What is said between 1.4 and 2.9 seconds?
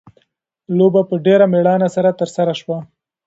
مېړانه سره ترسره شوه.